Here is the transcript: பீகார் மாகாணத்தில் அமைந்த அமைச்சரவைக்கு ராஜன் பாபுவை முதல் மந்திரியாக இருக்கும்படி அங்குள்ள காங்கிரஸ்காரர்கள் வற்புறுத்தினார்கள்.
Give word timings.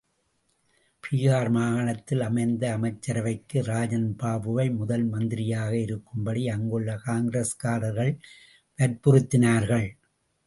பீகார் 1.03 1.49
மாகாணத்தில் 1.49 2.21
அமைந்த 2.21 2.63
அமைச்சரவைக்கு 2.77 3.57
ராஜன் 3.61 4.07
பாபுவை 4.19 4.65
முதல் 4.77 5.05
மந்திரியாக 5.05 5.73
இருக்கும்படி 5.77 6.43
அங்குள்ள 6.49 6.95
காங்கிரஸ்காரர்கள் 7.05 8.11
வற்புறுத்தினார்கள். 8.79 9.87